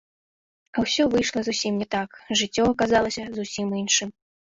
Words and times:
А 0.75 0.85
ўсё 0.85 1.03
выйшла 1.15 1.43
зусім 1.47 1.73
не 1.81 1.87
так, 1.95 2.09
жыццё 2.39 2.65
аказалася 2.73 3.27
зусім 3.37 3.67
іншым. 3.83 4.09